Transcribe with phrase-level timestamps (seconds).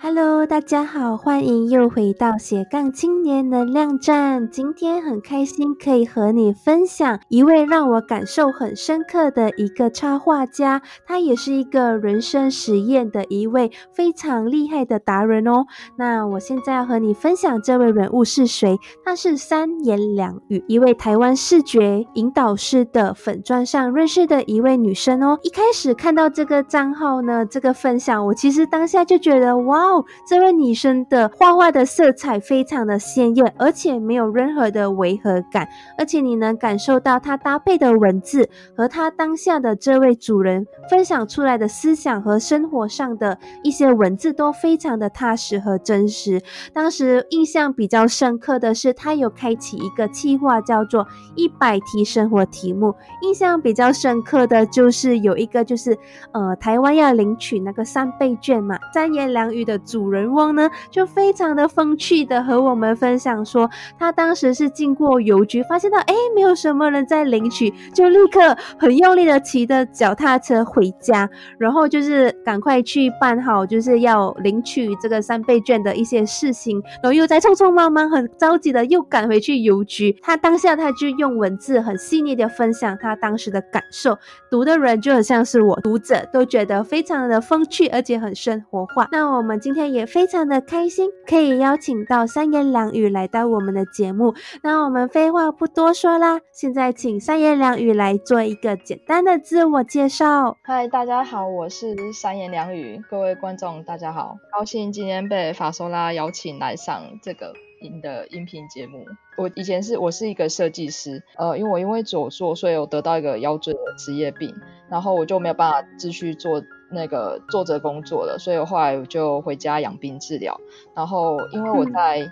[0.00, 4.48] Hello，大家好，欢迎又回到斜杠青年能量站。
[4.48, 15.66] 今天很开心可以和你分享一位让我感受很深刻的一个插画家，他也是一个人生实验的一位非常厉害的达人哦。
[15.96, 18.78] 那我现在要和你分享这位人物是谁？
[19.04, 25.40] 他是三言两语，一位台湾视觉引导师的粉砖上认识的一位女生哦。
[25.42, 29.87] 一开始看到这个账号呢，这个分享，我其实当下就觉得哇。
[29.88, 46.42] 哦，这位女生的画画的色彩非常的鲜艳，而且没有任何的违和感，而且你能感受到她搭配的文字和她当下的这位主人分享出来的思想和生活上的一些文字都非常的踏实和真实。
[46.74, 52.94] 当时印象比较深刻的是，她有开启一个计划，叫做一百题生活题目。
[53.22, 55.96] 印象比较深刻的就是有一个就是
[56.32, 59.77] 呃，台湾要领取那个三倍券嘛，三言两语的。
[59.78, 80.16] 主人翁呢，就非常的风趣的和我们分享说，他当时是经过邮局，发现到哎，没有什么人在领取，就立刻很用力的骑着脚踏车回家，然后就是赶快去办好就是要领取这个三倍券的一些事情，然后又在匆匆忙忙、很着急的又赶回去邮局。
[80.22, 84.16] 他当下他就用文字很细腻的分享他当时的感受，
[84.50, 89.06] 读的人就很像是我读者，都觉得非常的风趣，而且很生活化。
[89.12, 89.58] 那我们。
[89.68, 94.34] 今天也非常的开心，可以邀请到三言两语来到我们的节目。
[94.62, 100.56] 那我们废话不多说啦，现在请三言两语来做一个简单的自我介绍。
[100.62, 102.98] 嗨，大家好，我是三言两语。
[103.10, 107.52] 各位观众，大家好，高兴今天被法索拉邀请来上这个
[107.82, 109.04] 音的音频节目。
[109.36, 114.54] 我以前是我是一个设计师，呃，因为我因为左坐，所以我得到一个腰椎的职业病，
[114.88, 116.62] 然后我就没有办法继续做。
[116.90, 120.58] 那个做着工作了，所以我后来我就回家养病治疗。
[120.94, 122.30] 然后因为我在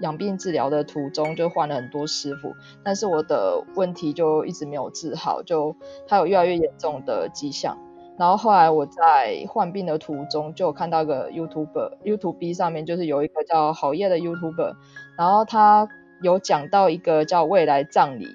[0.00, 5.74] 养病治疗的途中就换了很多师傅，但是我的问题就一直没有治好，就
[6.08, 7.76] 还有越来越严重的迹象。
[8.16, 14.74] 然后后来我在患病的途中就看到一个 YouTube，YouTube 上面就是有一个叫好业的 YouTuber，
[15.16, 15.88] 然后他
[16.22, 18.26] 有讲到一个叫未来葬礼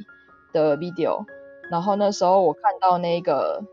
[0.51, 1.25] 的 video，
[1.71, 3.63] 然后那时候我看到那个。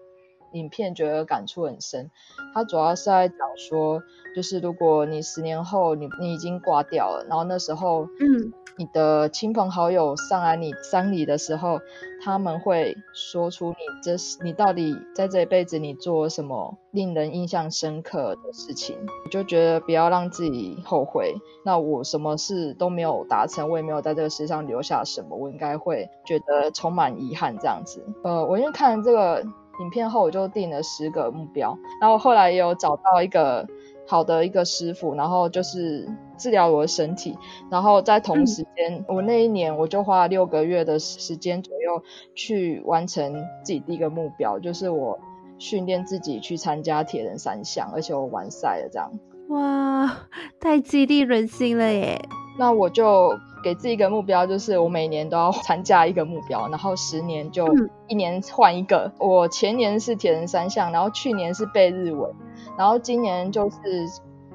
[0.52, 2.10] 影片觉得感触很深，
[2.54, 4.02] 它主要是在讲说，
[4.34, 11.80] 就是如果你十年后你你已经挂掉了，然后那时候，嗯，你的亲朋好友上来你丧礼的时候，
[12.22, 21.34] 他们会说出你这是你到底在这一辈子你做什么令人印象深刻的事情，你就觉得不要让自己后悔。
[21.64, 28.04] 那我什么事都没有达成，我也没有在这个世上留下什么，我应该会觉得充满遗憾这样子。
[28.24, 29.44] 呃，我因为看这个。
[29.80, 33.66] 影片后我就定了十个目标，然后后来也有找到一个
[34.06, 37.36] 好的一个师傅，然后就是治疗我的身体，
[37.70, 42.02] 然后在同时间，我那一年我就花了六个月的时间左右
[42.34, 43.32] 去完成
[43.64, 45.18] 自己第一个目标，就是我
[45.58, 49.10] 训练自己去参加铁人三项，而且我完赛了这样。
[49.48, 50.28] 哇，
[50.60, 52.20] 太激励人心了耶！
[52.58, 53.30] 那我就。
[53.62, 57.66] 给自己一个目标，就是我每年都要参加一个目标，然后十年就
[58.08, 59.10] 一年换一个。
[59.18, 62.30] 我前年是铁人三项，然后去年是背日文，
[62.76, 63.76] 然后今年就是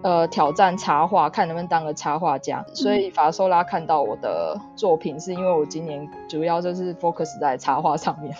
[0.02, 2.66] 呃挑战插画，看能不能当个插画家。
[2.74, 8.36] 所以法索拉看到我的作品，是因为我今年主要就是 focus 在插画上面。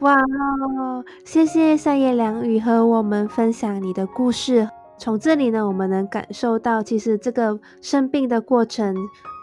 [0.00, 0.14] 哇，
[1.24, 4.68] 谢谢三言两语和我们分享你的故事。
[4.96, 8.96] 从这里呢，我们能感受到，其实这个生病的过程。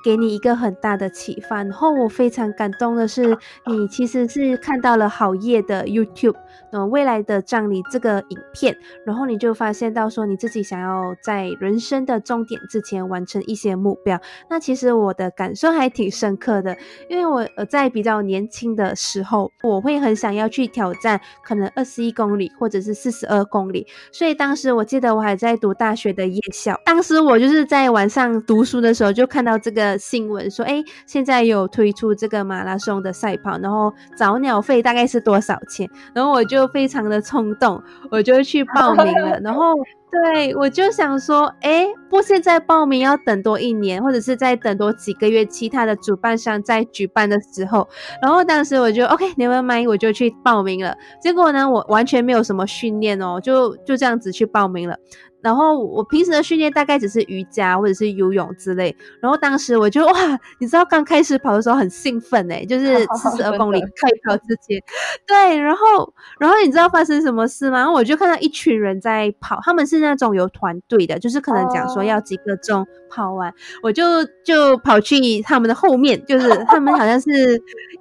[0.05, 3.35] 给你一个很大的启发，然后我非常感动的是，
[3.65, 6.35] 你其实是看到了好业的 YouTube，
[6.71, 14.21] 呃，未来的葬礼这个影片，然后你就发现到说你自己想要在人生的终点之前完成一些目标。
[14.47, 16.77] 那其实我的感受还挺深刻的，
[17.09, 29.94] 因为我呃在比较年轻的时候，我会很想要去挑战可能二十一公里或者是四十二公里，所以当时我记得我还在读大学的夜校，当时我就是在晚上读书的时候就看到这个。
[29.97, 35.89] 新闻说，哎，现在有推出这个马拉松的赛跑，然后早鸟费大概是多少钱？
[36.13, 37.81] 然后我就非常的冲动，
[38.11, 39.39] 我就去报名了。
[39.43, 39.73] 然后，
[40.11, 47.87] 对我就想说，哎，不现在报名要等多一年，或者是再等多几个月，其他的主办商在举办的时候。
[48.21, 50.95] 然后当时我就 OK，你们买，我就去报名了。
[51.21, 54.97] 结果呢，我完全没有什么训练哦，就就这样子去报名了。
[55.45, 58.97] 然后我平时的训练大概只是瑜伽或者是游泳之类。
[59.21, 60.11] 然后当时我就哇，
[60.59, 64.81] 你知道刚开始跑的时候很兴奋哎，就是 四十二公里开跑之前，
[65.27, 67.77] 对，然后然后你知道发生什么事吗？
[67.77, 72.83] 然后我就看到一群人在跑，他们是那种有团队的，就是可能讲说要几个钟
[73.15, 74.03] 跑完，我就
[74.43, 77.29] 就跑去他们的后面，就是 他们好像是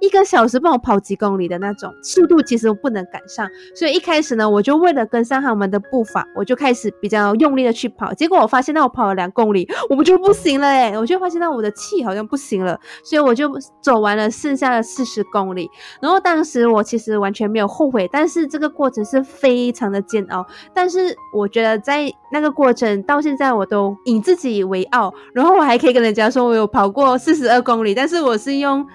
[0.01, 13.49] 一个小时帮我跑几公里的那种速度，其实我不能赶上，所以一开始呢，我就为了跟上他们的步伐，我就开始比较用力的去跑，结果我发现，那我跑了两公里，我们就不行了哎，我就发现到我的气好像不行了，所以我就
[13.81, 15.69] 走完了剩下的四十公里，
[16.01, 28.85] 然后当时我其实完全没有后悔，但是这个过程是非常的煎熬，但是我觉得在那个过程到现在我都以自己为傲，然后我还可以跟人家说我有跑过四十二公里，但是我是用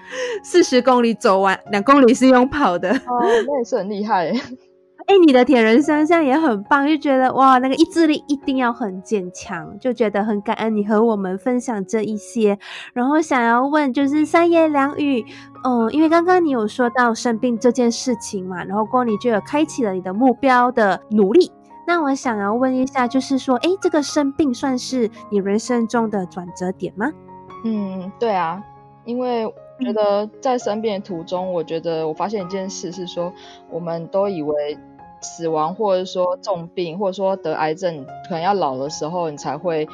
[0.43, 4.31] 四十公里走完，两公里是用跑的，哦，那也是很厉害。
[5.07, 12.57] 哎，你的铁人三项也很棒，就觉得哇，那个意志力一定要很坚强，就觉得很感恩你和我们分享这一些。
[12.93, 15.25] 然后想要问，就是三言两语，
[15.65, 21.51] 嗯，因为刚刚你有说到生病这件事情嘛，然后过你就有开启了你的目标的努力。
[21.85, 27.11] 那我想要问一下，就是说，哎，这个生病算是你人生中的转折点吗？
[27.63, 28.63] 嗯，对啊，
[29.05, 29.45] 因为
[29.79, 33.31] 觉得在生病的途中，我觉得我发现一件事是说，
[33.69, 34.77] 我们都以为。
[35.23, 39.87] 死亡，或者说重病，或者说得癌症，可能要老的时候，你才会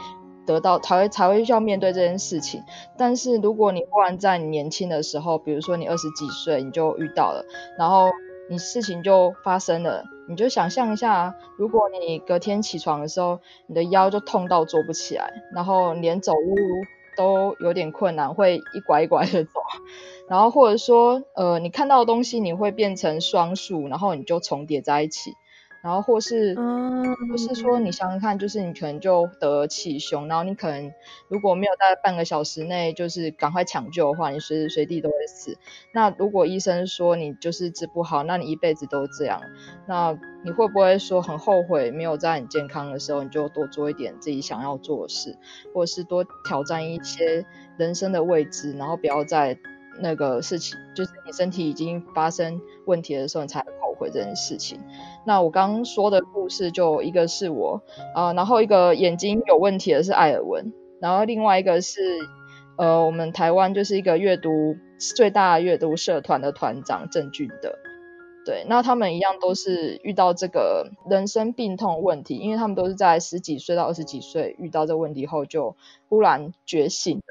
[0.45, 2.63] 得到，才会才会要面对这件事情。
[2.97, 7.43] 但是如果你忽然在你年轻的时候，比如说你二十几岁，你就遇到了，
[7.77, 8.09] 然后
[8.49, 16.55] 你事情就发生了，你就想象一下，如果你隔天起床的时候，你的腰就痛到坐不起来，然后连走路
[17.15, 19.59] 都有点困难，会一拐一拐的走。
[20.29, 25.31] 然后或者说，呃，你看到的东西你会变成双数，然后你就重叠在一起。
[25.83, 30.91] 然后或是，或是说，你想想看，就是你可能就得气胸，然后你可能
[31.29, 35.57] 如果没有在半个小时内就是赶快抢救的话，你随时随地都会死。
[35.93, 39.41] 那如果医生说你就是治不好，那你一辈子都这样，
[39.87, 45.37] 那你会不会说很后悔没有在很健康的时候你就多做一点自己想要做的事，
[45.73, 47.45] 或者是多挑战一些
[47.77, 49.57] 人生的未知，然后不要在。
[49.99, 53.67] 那个事情就是你身体已经发生问题的时候，你才后
[53.97, 54.79] 悔这件事情。
[55.25, 57.81] 那我刚刚说的故事，就一个是我
[58.15, 60.71] 啊，然后一个眼睛有问题的是艾尔文，
[61.01, 61.99] 然后另外一个是
[62.77, 64.77] 呃，我们台湾就是一个阅读
[65.15, 67.77] 最大阅读社团的团长郑俊的。
[68.45, 75.75] 对，那他们一样都是遇到这个人生病痛问题，因为他们都是在十几岁到二十几岁遇到这个问题后，就
[76.07, 77.23] 忽然觉醒的。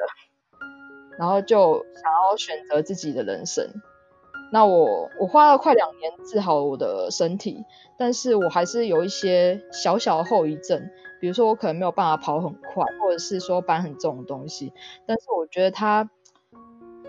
[1.19, 3.67] 然后就想要选择自己的人生。
[4.52, 7.64] 那我我花了快两年治好我的身体，
[7.98, 10.88] 但是我还是有一些小小的后遗症，
[11.20, 14.72] 比如说我可能没有办法跑很快，或者是说搬很重的东西。
[15.06, 16.08] 但是我觉得他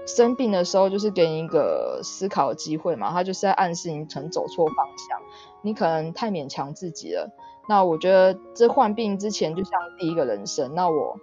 [0.05, 4.75] 生病的时候就是给你一个思考的机会嘛，他就是在暗示你曾走错方
[5.09, 5.19] 向，
[5.61, 7.29] 你可能太勉强自己了。
[7.69, 11.17] 那我觉得这患病之前就像第一个人生，那我。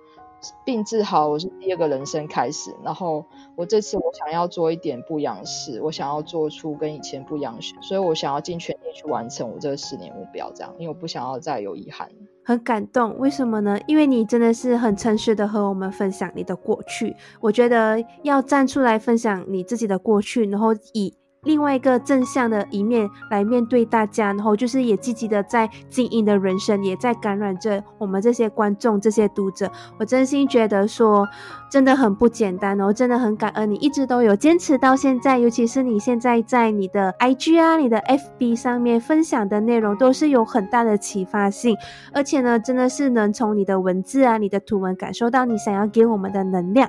[0.64, 2.75] 病治好，我是第二个人生开始。
[2.82, 3.25] 然后
[3.56, 12.08] 我这次我想要做一点不一样事，我想要做出跟以前不一样的，所以我想要尽全力去完成我这个十年目标，这样，因为我不想要再有遗憾。
[12.44, 13.79] 很感动，为什么呢？
[13.87, 17.17] 因为你真的是很诚实的和我们分享你的过去。
[17.40, 21.14] 我觉得要站出来分享你自己的过去，然后以。
[21.44, 29.70] 另外一个正向的一面来面对大家，然后就是也积极的在经营的人生，也在感染着我们这些观众、这些读者。
[29.99, 31.28] 我真心觉得说，
[31.75, 41.76] 真的很不简单哦，真的很感恩你一直都有坚持到现在，尤其是你现在在你的 IG 啊、你的 FB 上面分享的内容，都是有很大的启发性，
[42.14, 46.88] 而且呢，真的是能从你的文字啊、你的图文感受到你想要给我们的能量。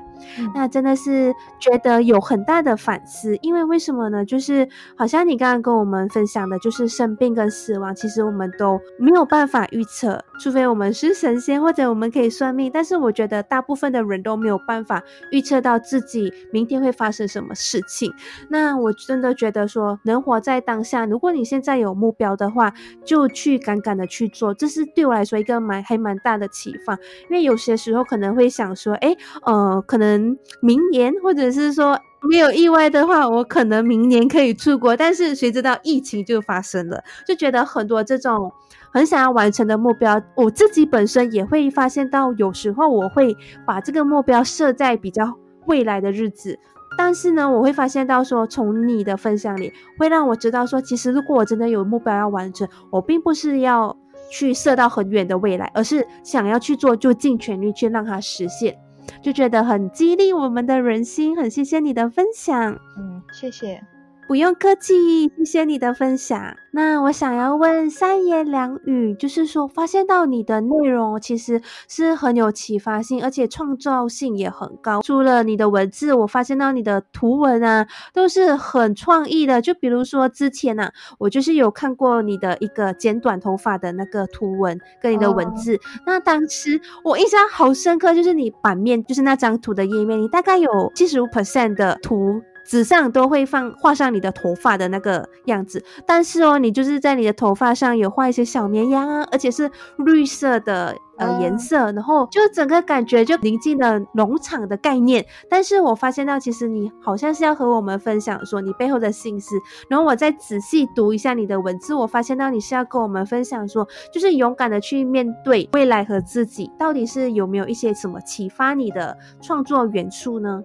[0.54, 4.24] 那真的是觉得有很大的反思，因为为什么呢？
[4.24, 4.46] 就是。
[4.46, 12.72] 是，好像你刚刚跟我们分享的，就是生病跟死亡，其实我们都没有办法预测，除非我们是神仙或者我们可以算命。
[12.74, 18.14] 但是我觉得大部分的人都没有办法预测到自己明天会发生什么事情。
[18.50, 22.74] 那我真的觉得说，能活在当下，如果你现在有目标的话，
[23.04, 26.94] 就去敢敢的去做，这是对我来说一个蛮还蛮大的启发。
[27.30, 32.00] 因为有些时候可能会想说，哎，呃，可能明年或者是说。
[32.28, 34.98] 没有意外的话，我可能明年可以出国。
[34.98, 38.52] 但是谁知道疫情就发生了，就觉得很多这种
[38.96, 43.36] 很想要完成的目标，我自己本身也会发现到，有时候我会
[43.66, 46.58] 把这个目标设在比较未来的日子。
[46.98, 53.98] 但是呢，我会发现到说，从你的分享里，会让我知道说，其实如果我真的有目标要完成，我并不是要
[54.32, 58.78] 去设到很远的未来，而是想要去做就尽全力去让它实现，
[59.22, 61.36] 就觉得很激励我们的人心。
[61.36, 63.84] 很谢谢你的分享，嗯，谢谢。
[64.28, 66.58] 不用客气，谢谢你的分享。
[66.72, 75.02] 那我想要问三言两语，就是说，发现到你的内容其实是很有启发性，而且创造性也很高。
[75.04, 79.62] 除了你的文字，我发现到你的图文啊，都是很创意的。
[79.62, 80.90] 就比如说之前呢，
[81.20, 92.42] 我就是有看过你的一个剪短头发的那个图文跟你的文字，那当时我印象好深刻，就是你版面就是那张图的页面，你大概有七十五 percent 的图。
[92.66, 105.24] 纸上都会放画上你的头发的那个样子，但是哦，你就是在你的头发上有画一些小绵羊啊，而且是绿色的呃颜色，然后就整个感觉就临近了农场的概念。
[105.50, 109.56] 但是我发现到其实你好像是要和我们分享说你背后的心思，
[109.88, 120.64] 然后我再仔细读一下你的文字，我发现到你是要跟我们分享说，就是勇敢的去面对未来和自己，到底是有没有一些什么启发你的创作元素呢？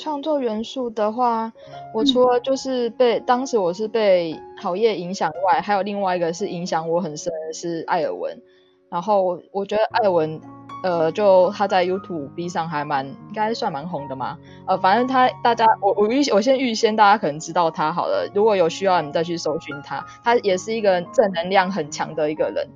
[0.00, 1.52] 创作元素的话，
[1.92, 8.40] 我除了就是被当时我是被好业影响外，还有另外一个是影响我很深的是艾尔文。
[8.88, 10.40] 然后我觉得艾尔文，
[10.82, 14.38] 呃，就他在 YouTube B 上还蛮应该算蛮红的嘛。
[14.66, 20.04] 呃，反正他大家我我预我先预先大家可能知道他好了，如果有需要你再去搜寻他。
[20.24, 22.66] 他也是一个正能量很强的一个人。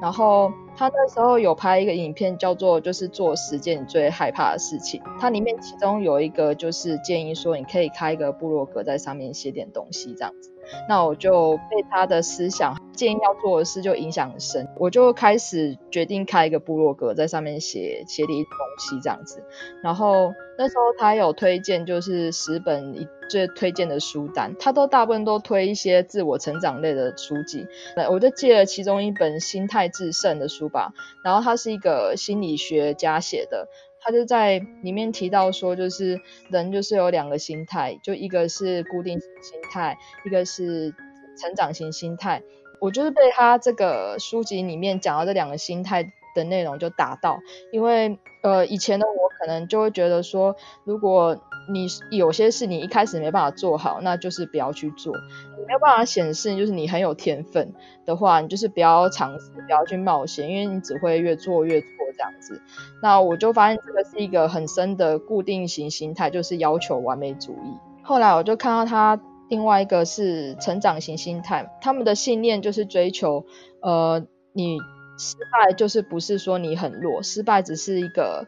[0.00, 5.00] 然后他那时候有拍一个影片，叫做就是做十件你最害怕的事情。
[5.18, 10.50] 它里面其中有一个就是建议说，你可以开一个部落格，在上面写点东西这样子。
[10.88, 19.42] 那我就被他的思想建议要做的事就影响很深，我就开始决定开一个部落格，在上面写写点东西这样子。
[19.82, 27.66] 然后那时候他有推荐就是十本最推荐的书单，他都大部分都推一些自我成长类的书籍。
[27.96, 30.92] 那我就借了其中一本《心态制胜》的书吧，
[31.24, 33.68] 然后他是一个心理学家写的。
[34.06, 40.94] 他就在里面提到说，就是人就是有两个心态，就一个是固定型心态，一个是
[41.36, 42.40] 成长型心态。
[42.80, 47.40] 我就是被他这个书籍里面讲到这两个心态的内容就打到，
[47.72, 51.36] 因为呃以前的我可能就会觉得说，如果
[51.68, 55.16] 你有些事你一开始没办法做好，那就是不要去做。
[55.58, 57.72] 你没有办法显示就是你很有天分
[58.04, 62.62] 的话，你就是不要尝试，不要去冒险，因为你只会越做越错这样子。
[63.02, 67.76] 那我就发现这个是一个很深的固定型心态，就是要求完美主义。
[68.02, 73.44] 后来我就看到他另外一个是成长型心态，他们的信念就是追求，
[73.80, 74.78] 呃，你
[75.18, 78.46] 失败就是不是说你很弱，失败只是一个。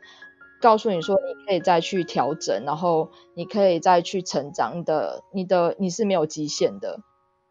[0.61, 4.85] 告诉你说，你可以再去调整，然后你可以再去成长。
[4.85, 7.01] 的、你的、你是没有极限的。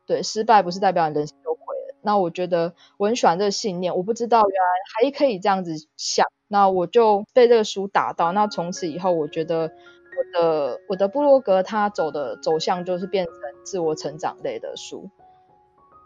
[0.05, 1.59] 对，失败不是代表你人生都毁
[1.89, 1.95] 了。
[2.01, 3.95] 那我觉得我很喜欢这个信念。
[3.95, 8.31] 我不知道原来还可以这样子想，那我就被这个书打到。
[8.31, 13.33] 那从此以后，我觉得我的我的部落格它走的走向就是变成
[13.63, 15.09] 自我成长类的书。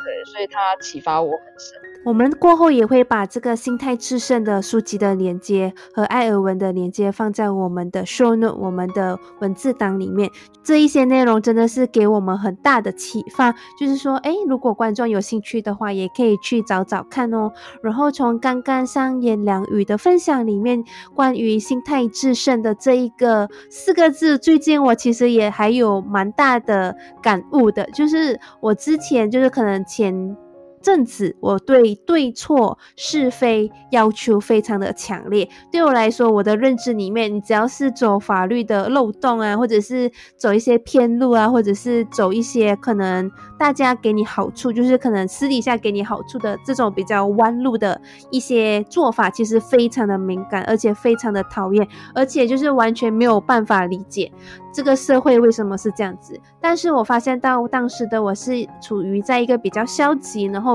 [0.03, 1.79] 对，所以它启发我很深。
[2.03, 10.27] 我们过后也会把这个心态制胜的书籍的连接和艾尔文的连接放在我们的 show note 我们的文字档里面。
[10.63, 17.51] 这一些内容真的是给我们很大的启发，就是说，哎，如果观众有兴趣的话，也可以去找找看哦。
[17.83, 20.83] 然后从刚刚三言两语的分享里面，
[21.15, 30.40] 关于心态制胜的这一个四个字，最近我其实也还有蛮大的感悟的，就是我之前就是可能前。
[30.81, 35.47] 正子，我对对错是非要求非常的强烈。
[35.71, 54.31] 对我来说，我的认知里面，你只要是走法律的漏洞啊，或者是走一些偏路啊，或者是走一些可能大家给你好处，就是可能私底下给你好处的这种比较弯路的一些做法，其实非常的敏感，而且非常的讨厌，而且就是完全没有办法理解。
[54.73, 56.39] 这个社会为什么是这样子？
[56.61, 60.70] 但是我发现到当时的我是处于在一个比较消极，然后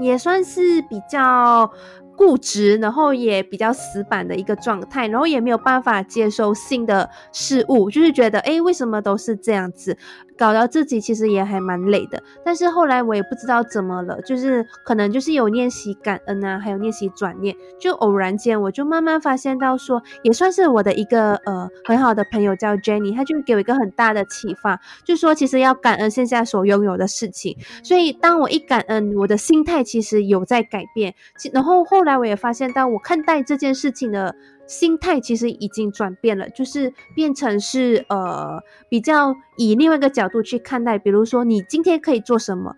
[0.00, 1.70] 也算是比较。
[2.16, 9.96] 固执，然后也比较死板的一个状态，然后也没有办法接受新的事物，就是觉得，哎，为什么都是这样子，
[10.40, 12.22] 搞到自己其实也还蛮累的。
[12.44, 27.56] 但是后来我也不知道怎么了，就是可能就是有练习感恩啊，还有练习转念，就偶然间我就慢慢发现到说，也算是我的一个呃很好的朋友叫 Jenny，他就给我一个很大的启发，就说其实要感恩现在所拥有的事情。
[27.82, 31.12] 所以当我一感恩，我的心态其实有在改变，
[31.52, 32.10] 然后后来。
[32.20, 34.34] 我也发现到，我看待这件事情的
[34.70, 40.96] 心态其实已经转变了，就是变成是呃比较以另外一个角度去看待。
[40.96, 42.76] 比如说，你今天可以做什么？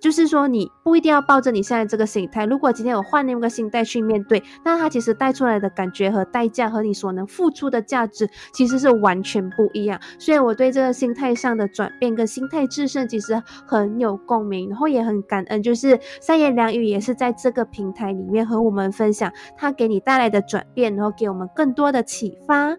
[0.00, 10.00] 就是说你不一定要抱着你现在这个心态，如果今天我换另一个心态去面对，那它其实带出来的感觉和代价和你所能付出的价值其实是完全不一样。
[10.18, 22.70] 所以我对这个心态上的转变跟心态制胜其实很有共鸣，然后也很感恩，就是三言两语也是在这个平台里面和我们分享他给你带来的转变，然后给我们更多的启发。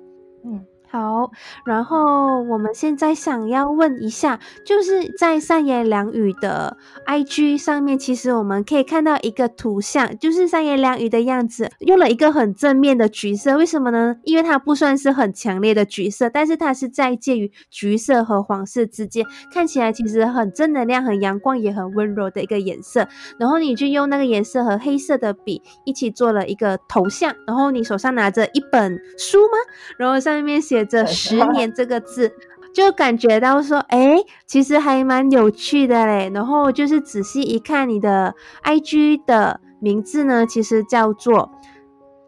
[0.43, 0.65] 嗯。
[0.91, 1.31] 好，
[1.63, 6.75] 然后我们现在想要问一下，就是在三言两语的
[7.07, 14.17] IG 上面，其实我们可以看到一个图像，就是三言两语的样子，用了一个很正面的橘色，为什么呢？
[14.25, 23.07] 因为它不算是很强烈的橘色，但是它是在介于橘色和黄色之间，看起来其实很正能量、很阳光、也很温柔的一个颜色。
[23.39, 29.57] 然后你就用那个颜色和黑色的笔一起做了一个头像，然后你手上拿着一本书吗？
[29.97, 30.80] 然后上面写。
[30.85, 32.33] 着十年这个字，
[32.73, 36.31] 就感觉到说，哎，其实还蛮有趣的嘞。
[36.33, 41.51] 然后就是仔细一看，你的 I G 的名字呢，其实叫做。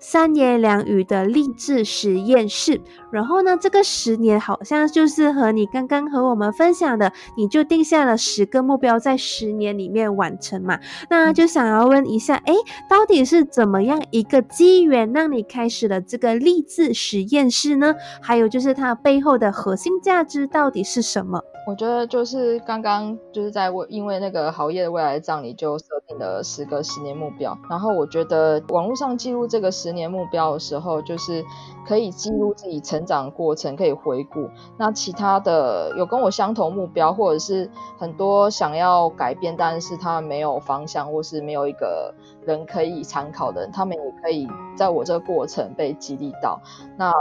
[0.03, 10.77] 三言两语的励志实验室，然后呢，这个十年好像就是和你刚刚和我们分享的，你就定下了十个目标，在十年里面完成嘛？
[11.09, 12.53] 那就想要问一下，哎，
[12.89, 17.95] 到底是怎么样一个机缘让你开始了这个励志实验室呢？
[18.21, 21.41] 还有就是它背后的核心价值到底是什么？
[21.65, 31.43] 我觉得就是刚刚就是在为因为那个行业的未来葬礼就设定了十个十年目标，然后我觉得网络上记录这个十年目标的时候，就是
[31.87, 34.49] 可以记录自己成长过程，可以回顾。
[34.77, 42.13] 那其他的有跟我相同目标，或者是很多想要改变，但是他没有方向，或是没有一个
[42.45, 46.61] 人可以参考的人，他们也可以在我这个过程被激励到。
[46.97, 47.11] 那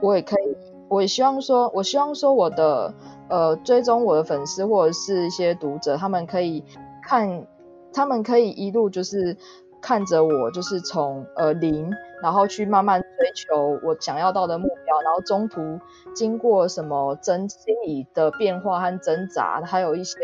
[0.00, 0.56] 我也可以，
[0.88, 2.94] 我也希望说，我希望说我的。
[3.30, 6.64] 呃，追踪我的粉丝或者是一些读者，他们可以
[7.02, 7.46] 看，
[7.92, 9.36] 他们可以一路就是
[9.80, 11.90] 看着我，就是从呃零，
[12.22, 15.80] 然后去慢慢追求我想要到的目标，然后中途
[16.14, 20.18] 经过什么真心理的变化和挣扎，还有一些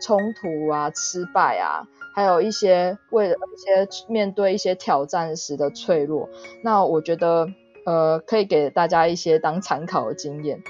[0.00, 6.28] 冲突啊、失败啊，还有一些为了一些面对一些挑战时的脆弱，
[6.62, 7.48] 那我觉得
[7.86, 10.62] 呃可以给大家一些当参考的经验。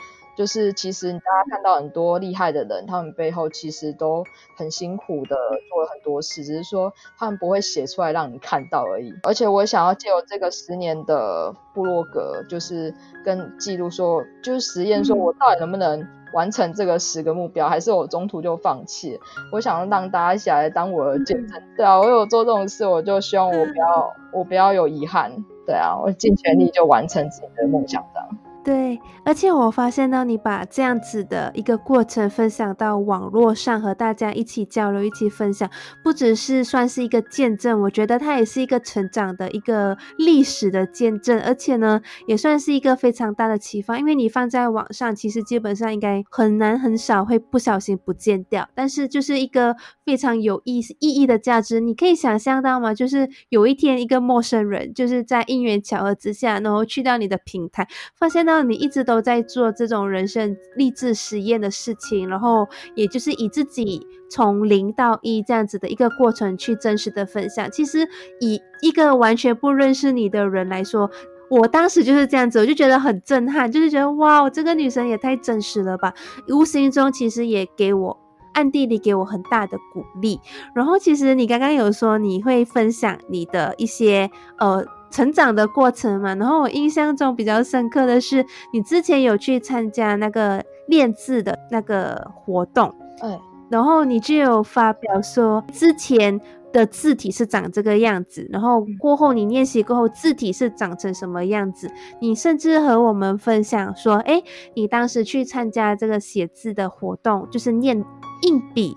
[0.43, 4.25] 就是其实大家看到很多厉害的人，他们背后其实都
[4.57, 5.37] 很辛苦的
[5.69, 9.15] 做了很多事，只是说他们不会写出来让你看到而已。
[9.23, 12.93] 而且我想要借由这个十年的部落格，就是
[13.25, 19.21] 跟记录说，就是实验说我到底能不能完成这个十个目标，还是我中途就放弃？
[19.53, 21.63] 我想让大家一起来当我的见证。
[21.77, 25.45] 对啊，我有做这种事，我就希望我不要我不要有遗憾。
[25.65, 28.52] 对啊，我尽全力就完成自己的梦想这样。
[28.65, 35.69] 对，而且我发现到你把这样子的一个过程分享到网络上，和大家一起交流、一起分享，
[36.05, 43.99] 不只是算是一个见证，我觉得它也是一个成长的一个历史的见证，而且呢，也算是一个非常大的启发。
[43.99, 49.75] 因为你放在网上，其实基本上应该很难、很少会不小心不见掉，但是就是一个
[50.07, 51.81] 非常有意意义的价值。
[51.81, 52.95] 你可以想象到吗？
[52.95, 58.52] 就是有一天，一个陌生人就是在因缘巧合之下，然后去到你的平台，发现到。
[58.53, 67.71] 那你一直都在做这种人生励志实验的事情，然后也就是以自己从零到一这样子的一个过程去真实的分享。
[67.71, 68.07] 其实
[68.41, 71.11] 以一个完全不认识你的人来说，
[71.49, 76.13] 我当时就是这样子，我就觉得很震撼，就是觉得哇，这个女生也太真实了吧！
[76.51, 78.21] 无形中其实也给我
[78.53, 80.39] 暗地里给我很大的鼓励。
[80.75, 84.85] 然后其实你刚刚有说你会分享你的一些呃。
[85.13, 93.39] 成长的过程嘛，然后我印象中比较深刻的是，你之前有去参加那个练字的那个活动，嗯，
[93.71, 96.41] 然后你就有发表说之前
[96.73, 104.43] 的字体是长这个样子，然后过后你练习过后字体是长成什么样子，你甚至和我们分享说，哎，
[104.75, 108.03] 你当时去参加这个写字的活动，就是念
[108.43, 108.97] 硬笔。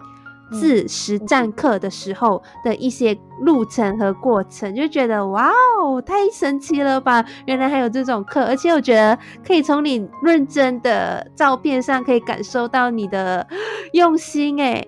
[0.51, 5.49] 字实战课的时候的一些路程和过程，就觉得哇
[5.81, 7.25] 哦，太神奇了吧！
[7.45, 13.45] 原来还有这种课，而且我觉得可以从你认真的照片上可以感受到你的
[13.93, 14.85] 用心哎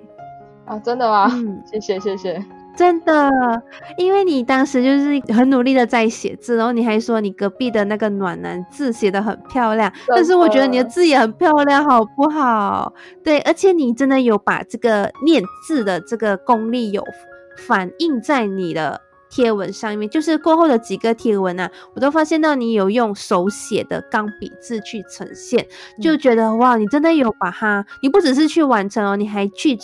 [0.66, 1.32] 啊，真的吗？
[1.34, 2.44] 嗯，谢谢谢谢。
[2.78, 3.32] 真的，
[3.98, 12.94] 因为你当时就是很努力的在写字，然后你还说你隔壁的那个暖男字写的很漂亮，但是我觉得你的字也很漂亮，好不好？
[13.24, 17.04] 对，而且你真的有把这个练字的这个功力有
[17.68, 25.66] 反映在你的贴文上面，就是过后的几个贴文啊，我都发现到你有用手写的钢笔字去呈现，
[26.02, 29.76] 就觉得哇，你真的有把它，你不只是去完成哦，你还去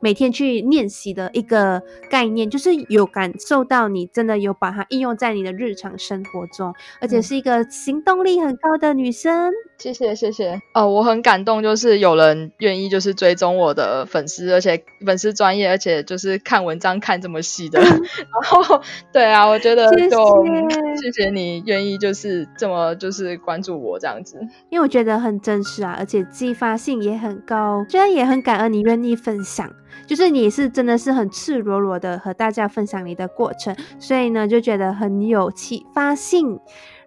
[0.00, 9.52] 每天去练习的一个概念，就是有感受到你真的有把它应用在你的日常生活中，而且是一个行动力很高的女生。
[9.78, 17.78] 谢谢谢谢哦，我很感动，就是有人愿意就是追踪我的粉丝，而且粉丝专业，而且就是看文章看这么细的。
[17.82, 18.80] 然后
[19.12, 20.44] 对啊，我觉得就
[21.00, 24.38] 谢谢你愿意就是这么就是关注我这样子，
[24.70, 29.70] 因为我觉得很真实啊，而且激发性也很高，虽然也很感恩你愿意分享，
[30.06, 36.58] 就是你是真的是很赤裸裸的和大家分享你的过程，所以呢就觉得很有启发性。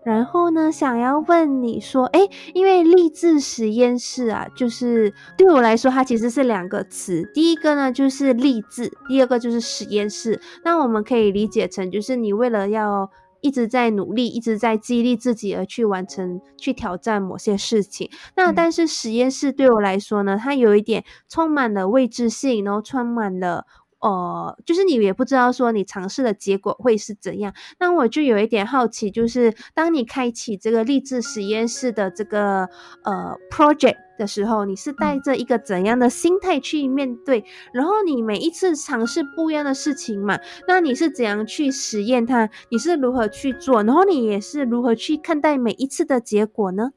[0.03, 2.21] 然后呢，想要问你说，哎，
[2.53, 7.29] 因为励志实验室啊，就是对我来说，它其实是两个词。
[7.33, 10.39] 第一个呢就是励志，第二个就是实验室。
[10.63, 18.09] 那我们可以理解成，就是你为了要一直在努力，一直在激励自己而去完成、去挑战某些事情。
[18.35, 23.65] 那但是实验室对我来说呢，它有一点充满了未知性，然后充满了。
[24.01, 32.69] 呃，就是你也不知道说你尝试的结果会是怎样，那我就有一点好奇，就是当你开启这个励志实验室的这个
[33.03, 37.43] 呃 project 的时候，你是带着一个怎样的心态去面对？
[37.73, 42.49] 然后你每一次尝试不一样的事情嘛，那你是怎样去实验它？
[42.69, 43.83] 你是如何去做？
[43.83, 46.91] 然后你也是如何去看待每一次的结果呢？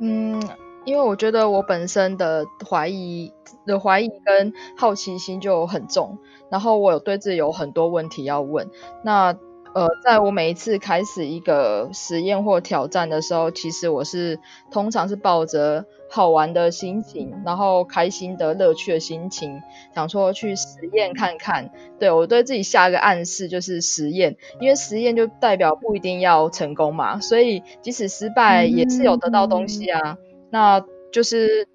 [0.00, 0.40] 嗯。
[0.84, 3.30] 因为我觉得我本身的怀疑
[3.66, 6.18] 的怀疑跟好奇心就很重，
[6.50, 8.68] 然后我有对自己有很多问题要问。
[9.02, 9.36] 那
[9.74, 19.60] 呃，在我每一次开始一个实验或挑战的时候，其实我是通常是抱着好玩的心情，然后开心的乐趣的心情，
[19.94, 21.70] 想说去实验看看。
[21.98, 30.16] 对我对自己下一个暗示就是实验，因为实验就代表不一定要成功嘛，所以即使失败也是有得到东西啊。
[30.50, 30.82] 那
[31.12, 31.68] 就是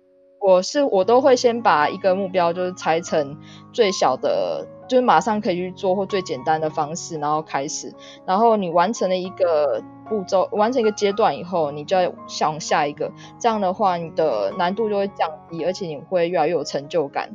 [0.46, 3.38] 我是我都会先把一个目标就是拆成
[3.72, 7.94] 最小的，就是马上可以去做或最简单的方式，然后开始。
[8.26, 13.10] 然后你完成了一个步骤，完成一个阶段以后，你就要想下一个。
[13.40, 17.30] 这样的话，你的难度就会降低，而且你会越来越有成就感。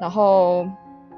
[0.00, 0.66] 然后，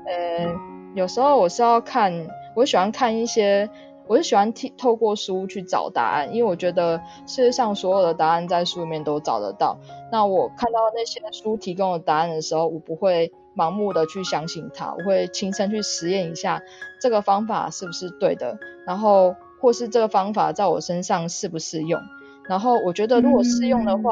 [0.04, 0.52] 呃，
[0.96, 3.70] 有时候我是要看，我喜欢看一些。
[4.06, 9.76] 我是喜欢透透过书去找答案，因为我觉得世界上所有的答案在书里面都找得到。
[10.12, 16.62] 那我看到那些书提供的答案的时候，我不会盲目的去相信它，我会亲身去实验一下
[17.00, 22.00] 这个方法是不是对的，然后或是这个方法在我身上适不适用。
[22.48, 24.02] 然后我觉得如果适用的话，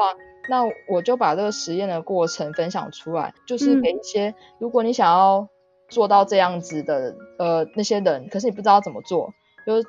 [0.49, 5.47] 那我就把这个实验的过程分享出来，就是给一些如果你想要
[5.87, 9.31] 做到这样子的呃那些人，可是你不知道怎么做。
[9.65, 9.81] 就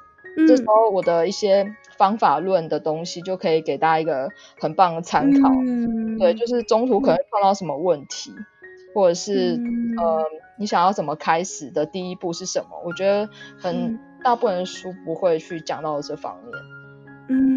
[0.47, 5.51] 这时候，我的一些方法论的东西就可以给大家一个很棒的参考。
[6.19, 8.33] 对，就是中途可能碰到什么问题，
[8.95, 9.61] 或者是
[9.99, 10.25] 呃，
[10.59, 12.81] 你想要怎么开始的第一步是什么？
[12.85, 16.53] 我觉得很大部分书不会去讲到这方面。
[17.29, 17.56] 嗯，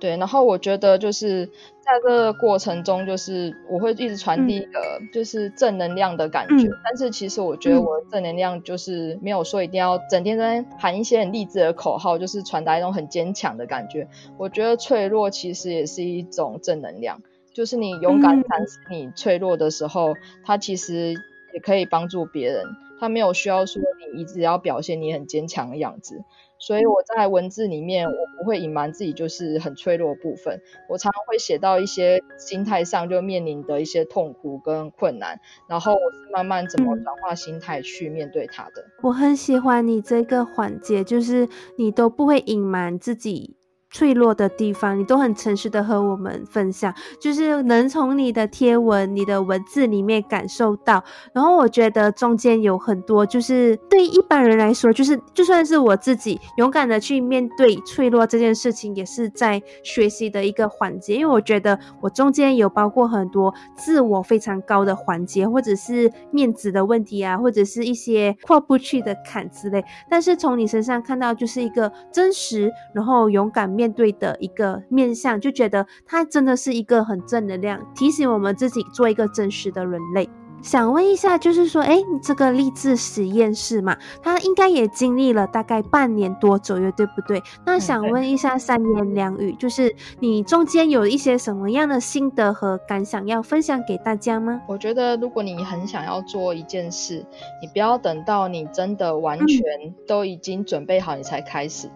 [0.00, 0.16] 对。
[0.16, 1.46] 然后我觉得就是
[1.80, 6.68] 在这个过程中，就是我会一直传递一个就是正能量的感觉。
[6.82, 14.08] 但是其实我觉得我的正能量就是没有说一定要整天在喊一些很励志的口号，就是传达一种很坚强的感觉。
[14.38, 17.20] 我觉得脆弱其实也是一种正能量，
[17.52, 21.14] 就是你勇敢展示你脆弱的时候，它其实
[21.52, 22.64] 也可以帮助别人。
[22.98, 23.80] 他没有需要说
[24.14, 26.22] 你一直要表现你很坚强的样子。
[26.58, 30.60] 所以我在文字里面，我不会隐瞒自己就是很脆弱部分。
[30.90, 38.84] 我常常会写到一些心态上就面临的一些痛苦跟困难，然后我是慢慢怎么转化心态去面对它的。
[39.00, 43.56] 我很喜欢你这个环节，就是你都不会隐瞒自己。
[43.90, 51.02] 脆弱的地方，你都很诚实的和我们分享，就是能从你的贴文、你的文字里面感受到。
[51.32, 61.16] 然后我觉得中间有很多，就是对一般人来说，就是就算是我自己勇敢的去面对脆弱这件事情，也是在学习的一个环节。
[61.16, 69.84] 因为我觉得我中间有包括很多自我非常高的环节，或者是面子的问题啊，或者是一些跨不去的坎之类。
[70.08, 73.79] 但是从你身上看到，就是一个真实，然后勇敢。
[73.80, 80.28] 面对的一个面向，就觉得他真的是一个很正能量，提醒我们自己做一个真实的人类。
[80.60, 87.42] 想问一下，就是说，哎，你这个励志实验室嘛，它应该也经历了大概半年多左右，对不对？
[87.64, 94.60] 那想问一下三言两语，就是你中间有一些什么样的心得和感想要分享给大家吗？
[94.68, 97.24] 我觉得，如果你很想要做一件事，
[97.62, 99.62] 你不要等到你真的完全
[100.06, 101.90] 都已经准备好，你才开始。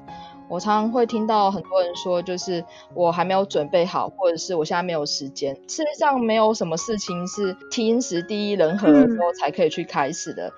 [0.54, 2.64] 我常常会听到很多人说，就是
[2.94, 5.52] 我还没有准备好，或者是我现在没有时间。
[5.66, 10.52] 事实上，没有什么事情是天时地利人和的时候才可以去开始的。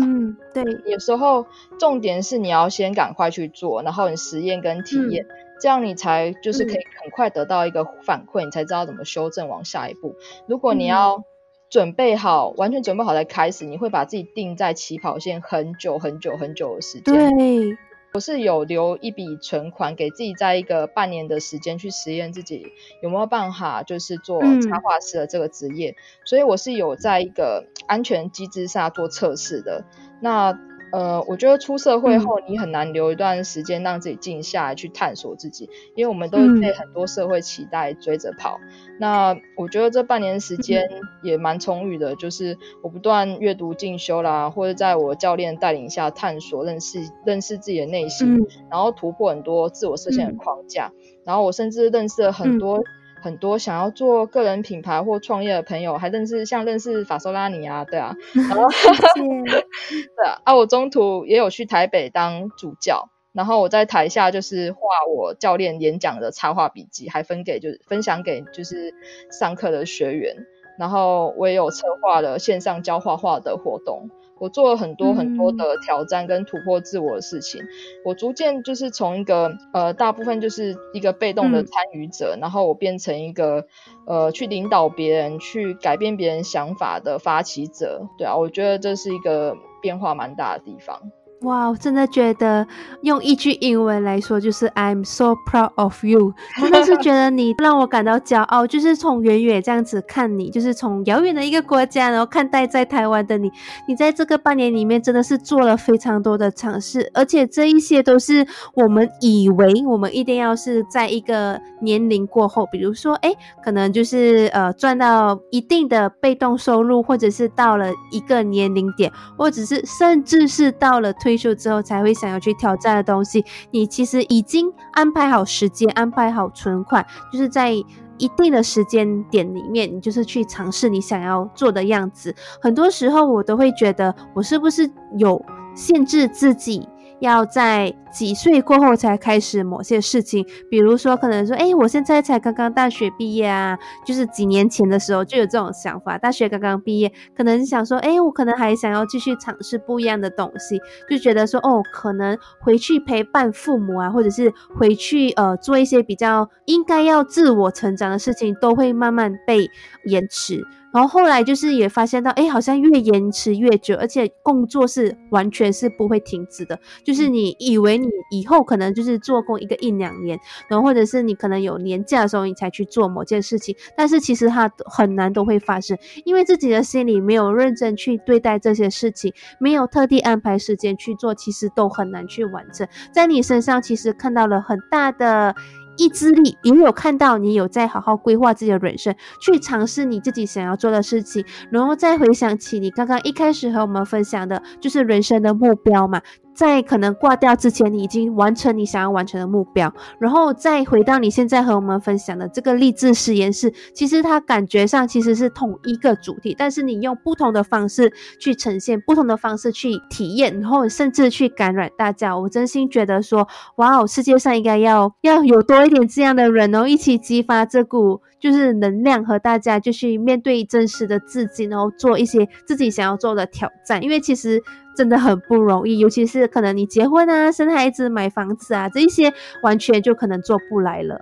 [0.00, 1.44] 嗯，对，有时候
[1.76, 5.26] 重点是你要先赶快去做，然后你实验跟体验，
[5.60, 10.14] 这样你才就是可以很快得到一个反馈，你才知道怎么修正往下一步。
[10.46, 11.24] 如果你要
[11.68, 17.34] 准备好，完全准备好再开始，你会把自己定在起跑线很久很久很久的时间。
[17.36, 17.76] 对。
[18.14, 22.66] 我是有留一笔存款给自己，在一个半年的时间去实验自己
[23.02, 25.96] 有没有办法，就是做插画师的这个职业，
[26.26, 29.86] 所以我是有在一个安全机制下做测试的。
[30.20, 30.52] 那
[30.92, 38.60] 呃，我觉得出社会后，你很难留一段时间让自己静下来去探索自己，因为我们都被很多社会期待追着跑。
[39.00, 40.86] 那我觉得这半年时间
[41.22, 50.92] 也蛮充裕的，就是我不断阅读进修啦，或者在我教练带领下探索、认识、认识自己的内心，然后突破很多自我设限的框架。
[51.24, 52.84] 然后我甚至认识了很多。
[53.22, 58.68] 很多想要做个人品牌或创业的朋友，还认识像认识法索拉尼啊，对啊， 然后
[59.16, 68.92] 对啊，啊，我中途也有去台北当主教，然后我在台下就是画我教练演讲的插画笔记，还分给就是分享给就是
[69.30, 70.36] 上课的学员，
[70.78, 74.10] 然后我也有策划了线上教画画的活动。
[74.38, 77.62] 我做了很多很多的挑战跟突破自我的事情，
[78.04, 83.66] 我逐渐就是从一个呃大部分就是一个被动的参与者，然后我变成一个
[84.06, 88.08] 呃去领导别人、去改变别人想法的发起者。
[88.18, 91.12] 对啊，我觉得这是一个变化蛮大的地方。
[91.42, 92.64] 哇，我真的觉得
[93.02, 96.32] 用一句英文来说，就是 I'm so proud of you。
[96.60, 103.50] 真的是觉得你让我感到骄傲，就是从远远这样子看你，就是从遥远的一个国家，然后看待在台湾的你。
[103.88, 113.32] 你在这个半年里面真的是做了非常多的尝试，而且这一些都是我们以为我们一定要是在一个年龄过后，比如说，哎，
[113.64, 121.31] 可能就是呃赚到一定的被动收入，或者是到了一个年龄点，或者是甚至是到了退。
[121.32, 132.36] 退休之后才会想要去挑战的东西，你其实已经安排好时间，安排好存款，就是在一定的时间点里面，你就是去尝试你想要做的样子。
[132.60, 135.42] 很多时候我都会觉得，我是不是有
[135.74, 136.86] 限制自己？
[137.22, 159.70] 要在几岁过后才开始某些事情，比如说可能说，哎，我现在才刚刚大学毕业啊，就是几年前的时候就有这种想法，大学刚刚毕业，可能想说，哎，我可能还想要继续尝试不一样的东西，就觉得说，哦，可能回去陪伴父母啊，或者是回去呃做一些比较应该要自我成长的事情，都会慢慢被
[160.04, 160.62] 延迟。
[160.92, 166.78] 然后后来就是也发现到，哎，好像越延迟越久，而且工作是完全是不会停止的。
[167.02, 182.86] 就是你以为你以后可能就是做工一个一两年，然后或者是你可能有年假的时候你才去做某件事情，但是其实它很难都会发生，因为自己的心里没有认真去对待这些事情，没有特地安排时间去做，其实都很难去完成。
[183.12, 185.54] 在你身上其实看到了很大的。
[185.96, 196.20] 意志力也有看到你有在好好规划自己的人生，去尝试你自己想要做的事情，然后再回想起你刚刚一开始和我们分享的，就是人生的目标嘛。
[196.54, 212.36] 在可能挂掉之前，你已经完成你想要完成的目标，然后再回到你现在和我们分享的这个励志实验室，其实它感觉上其实是同一个主题，但是你用不同的方式去呈现，不同的方式去体验，然后甚至去感染大家。
[212.36, 224.60] 我真心觉得说，哇哦，世界上应该要要有多一点这样的人，然后一起激发这股就是能量，和大家就去面对真实的自己，然后做一些自己想要做的挑战，因为其实。
[224.94, 231.18] 真的很不容易，尤其是可能你结婚啊、生孩子、买房子啊，这一些完全就可能做不来了。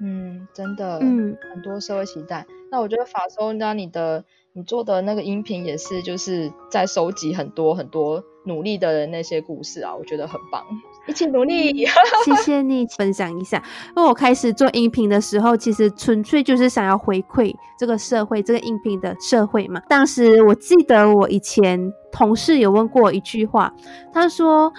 [0.00, 2.44] 嗯，真的，嗯，很多社会期待。
[2.72, 10.64] 那我觉得法收，那你的你做的那个音频也是，就是在收集很多很多努力的那些故事啊，我觉得很棒。
[11.06, 11.84] 一起努力，
[12.24, 13.62] 谢谢你分享一下。
[13.96, 19.80] 因为我开始做音频的时候，其实纯粹就是想要回馈这个社会，这个音频的社会嘛。
[19.88, 23.72] 当时我记得我以前同事有问过一句话，
[24.12, 24.72] 他说：“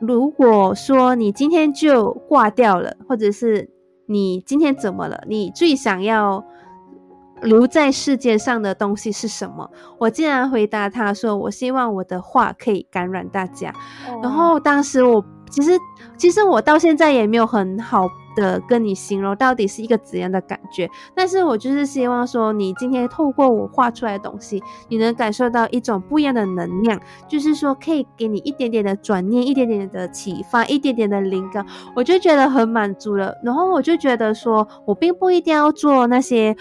[0.00, 3.70] 如果说你今天就挂掉了，或者是
[4.06, 6.44] 你今天怎么了，你最想要
[7.42, 13.72] 留在世界上的东西是什么？”我竟然回答他说：“我希望我的话可以感染大家。”
[14.20, 15.24] 然后当时我。
[15.50, 15.72] 其实，
[16.16, 20.88] 其实我到现在也没有很好的跟你形容到底是一个怎样的感觉。
[21.14, 33.34] 但是我就是希望说，你今天透过我画出来的东西，你能感受到一种不一样的能量，就是说可以给你一点点的转念，一点点的启发，一点点的灵感，我就觉得很满足了。
[33.42, 36.56] 然后我就觉得说，我并不一定要做那些。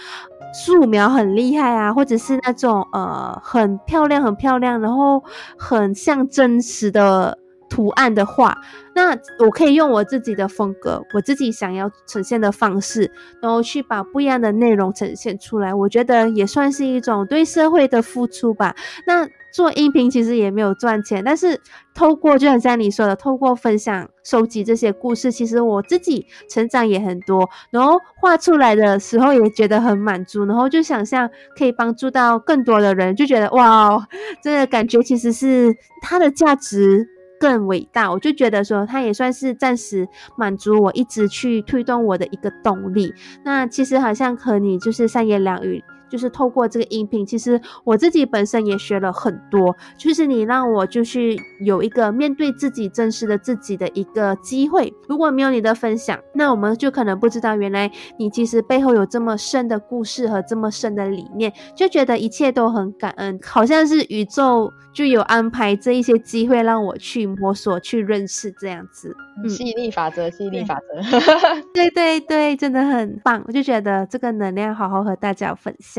[0.51, 5.23] 素描很厉害啊，或者是那种呃很漂亮、很漂亮，然后
[5.55, 7.37] 很像真实的
[7.69, 8.57] 图案的画，
[8.93, 15.73] 那我可以用我自己的风格，我自己想要呈现的方式，然后去把不一样的内容呈现出来。
[15.73, 18.75] 我觉得也算是一种对社会的付出吧。
[19.05, 19.27] 那。
[19.51, 21.59] 做音频其实也没有赚钱，但是
[21.95, 27.49] 透过就很像你说的，透过分享、收集这些故事，其实我自己成长也很多。
[27.71, 31.27] 然后画出来的时候也觉得很满足，然后就想象
[31.57, 34.07] 可以帮助到更多的人，就觉得哇，
[34.43, 37.07] 这个感觉其实是它的价值
[37.39, 38.11] 更伟大。
[38.11, 43.13] 我就觉得说，它也算是暂时满足我一直去推动我的一个动力。
[43.43, 45.83] 那其实好像和你就是三言两语。
[46.09, 49.75] 就是透过这个音频，其实我自己本身也学了很多。
[49.97, 54.93] 就是你让我就是有一个面对自己真实的自己的一个机会。
[55.07, 69.15] 如果没有你的分享，那我们就可能不知道原来你其实背后有这么深的故事和这么深的理念，就觉得一切都很感恩，好像是宇宙就有安排这一些机会让我去摸索、去认识这样子。
[69.47, 71.19] 吸引力法则，吸引力法则。
[71.73, 73.41] 对对对，真的很棒。
[73.47, 75.98] 我就觉得这个能量好好和大家分享。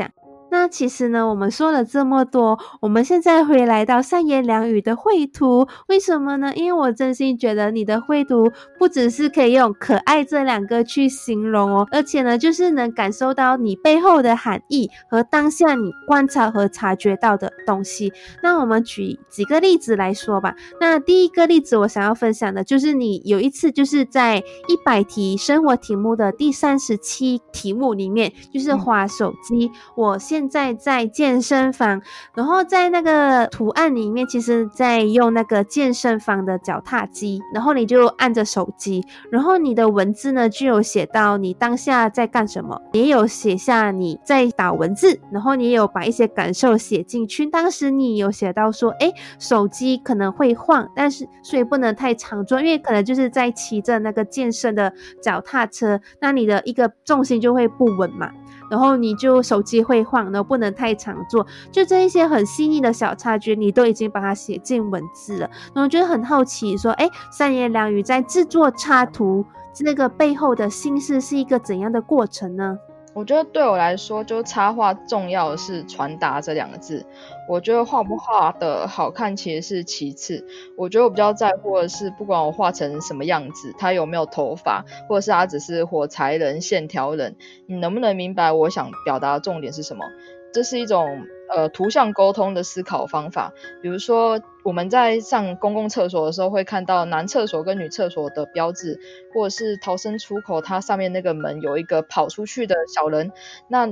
[0.51, 6.53] 那其实呢，我们说了这么多，我们现在回来到三言两语的绘图，为什么呢？
[6.55, 18.11] 因为我真心觉得你的绘图不只是可以用可爱这两个去形容哦，而且呢，就是能感受到你背后的含义和当下你观察和察觉到的东西。
[18.43, 20.53] 那我们举几个例子来说吧。
[20.81, 32.01] 那第一个例子我想要分享的就是你有一次就是在一百题生活题目的第三十七题目里面，就是划手机，我现现在在健身房，
[32.33, 47.45] 然后在那个图案里面，其实在用那个健身房的脚踏机，然后你就按着手机，然后你的文字呢就有写到你当下在干什么，也有写下你在打文字，然后你也有把一些感受写进去。
[47.45, 58.31] 当时你有写到说，哎，手机可能会晃，但是所以不能太常做，因为可能就是在骑着那个健身的脚踏车，那你的一个重心就会不稳嘛。
[58.71, 65.49] 然后你就手机会晃，然后不能太常做，就这一些很细腻的小插曲，你都已经把它写进文字了。
[65.73, 69.45] 那我觉得很好奇，说，哎，三言两语在制作插图
[69.81, 72.77] 那个背后的心思是一个怎样的过程呢？
[73.13, 77.05] 我觉得对我来说，就插画重要的是传达这两个字。
[77.49, 80.45] 我觉得画不画的好看其实是其次，
[80.77, 90.05] 我觉得我比较在乎的是，不管我画成什么样子，他有没有头发，或者是他只是火柴人、线条人，你能不能明白我想表达的重点是什么？
[90.53, 93.53] 这是一种呃图像沟通的思考方法。
[93.81, 98.99] 比如说我们在上公共厕所的时候，会看到男厕所跟女厕所的标志，
[99.33, 103.31] 或者是逃生出口，它上面那个门有一个跑出去的小人，
[103.67, 103.87] 那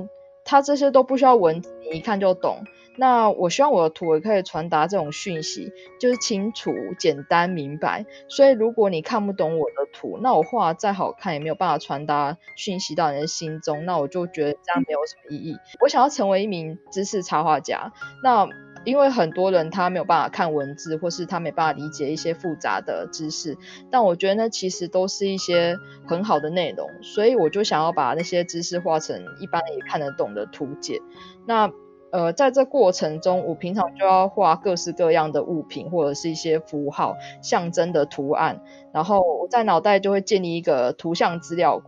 [0.49, 2.63] 它这些都不需要文字，你一看就懂。
[2.97, 8.05] 那我希望我的图也可以传达这种讯息，就是清楚、简单、明白。
[8.27, 13.85] 所以如果你看不懂我的图，那我画再好看也没有办法传达讯息到你的心中。
[13.85, 15.55] 那我就觉得这样没有什么意义。
[15.81, 18.49] 我想要成为一名知识插画家，那
[18.85, 23.57] 因为很多人他没有办法看文字，或是他没办法理解一些复杂的知识，
[23.91, 26.89] 但我觉得那其实都是一些很好的内容。
[27.01, 30.99] 所以我就想要把那些知识画成一般人也看得懂的图解。
[31.45, 31.71] 那
[32.11, 41.85] 呃，在这过程中，我平常就要画各式各样的物品或者是一些符号、象征的图案，然后我在脑袋就会建立一个图像资料库。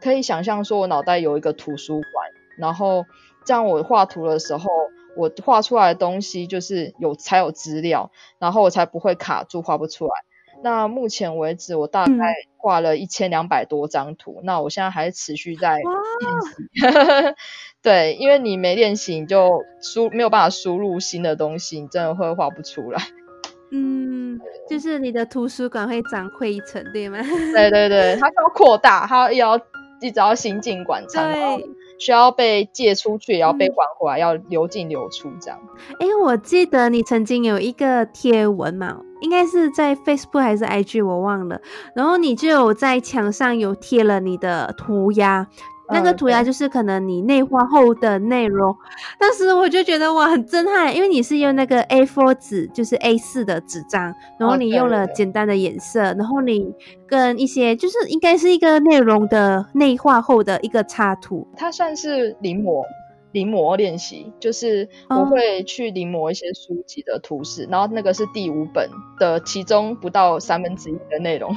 [0.00, 3.04] 可以想象说，我脑袋有一个图书馆，然后
[3.44, 4.70] 这样我画图的时候，
[5.16, 10.12] 我画出来的东西就是有才有资料，然后我才不会卡住画不出来。
[10.62, 12.12] 那目前为止，我大概
[12.58, 14.40] 画了一千两百多张图。
[14.42, 15.84] 那我现在还是持续在练
[16.42, 17.34] 习。
[17.80, 23.00] 对，因为你没练习，你就输没有办法输入新的东西，你真的会画不出来。
[23.72, 27.22] 嗯，就是你的图书馆会长灰尘，对吗？
[27.54, 29.56] 对对对，它要扩大，它要
[30.02, 31.66] 一直要新进馆 藏，对，
[32.00, 35.60] 需要被借出去，也要被还回来，要流进流出这样。
[36.00, 39.02] 哎，我记得你曾经有一个贴文嘛。
[39.20, 41.60] 应该是在 Facebook 还是 IG，我忘了。
[41.94, 45.46] 然后你就有在墙上有贴了你的涂鸦，
[45.92, 48.74] 那个涂鸦就是可能你内化后的内容。
[49.18, 56.72] 当时我就觉得哇，很震撼，因为你是用那个 A4 纸，就是 A4 的纸张，然后你用了简单的颜色，然后你
[57.06, 62.82] 跟一些就是应该是一个内容的内化后的一个插图，它算是临摹。
[63.32, 71.54] 临摹练习就是我会去临摹一些书籍的图示，然后那个是第五本的其中不到三分之一的内容。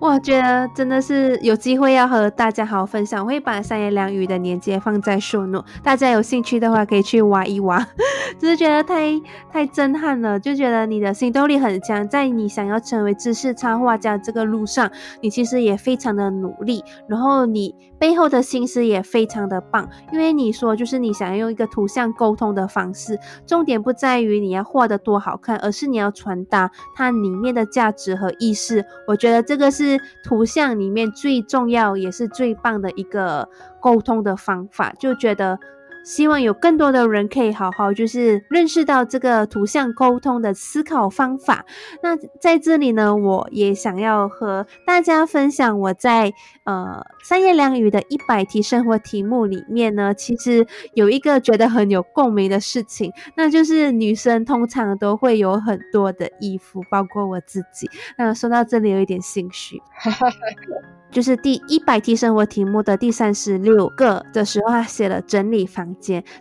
[0.00, 7.78] 我觉得真的是有机会要和大家好好分享，我会把三言两语的链接放在树诺，大家有兴趣的话可以去挖一挖。
[8.38, 9.12] 只是觉得太
[9.50, 14.90] 太震撼了，就觉得你的行动力很强，在你想要成为知识插画家这个路上，
[15.22, 17.74] 你其实也非常的努力，然后你
[18.04, 19.88] 背后的心思也非常的棒。
[20.12, 28.84] 因为你说就是你想要用一个图像沟通的方式，重点不在于你要画的多好看，而是你要传达它里面的价值和意思。
[29.08, 29.98] 我觉得这个是。
[30.22, 33.48] 图像里面最重要也是最棒的一个
[33.80, 35.58] 沟通的方法，就觉得。
[36.04, 41.64] 希望有更多的人可以好好就是认识到这个图像沟通的思考方法。
[42.02, 46.32] 那在这里呢，我也想要和大家分享我在
[46.64, 57.88] 呃三言两语的一百题生活题目里面呢，其实有一个觉得很有共鸣的事情，那就是女生通常都会有很多的衣服，包括我自己。
[58.18, 59.80] 那说到这里有一点心虚。
[61.10, 65.93] 就是第一百题生活题目的第三十六个的时候，他写了整理房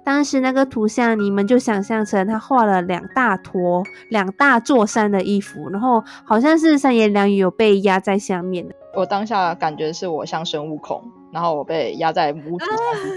[0.03, 8.65] 当时那个图像，你们就想象成他画了两大坨、两大座山的衣服，然后好像是三言两语有被压在下面。
[8.95, 11.01] 我当下感觉是我像孙悟空，
[11.31, 12.65] 然后我被压在拇指